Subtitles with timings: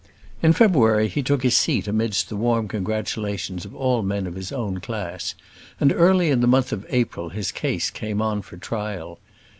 [0.41, 4.51] In February he took his seat amidst the warm congratulations of all men of his
[4.51, 5.35] own class,
[5.79, 9.19] and early in the month of April his case came on for trial.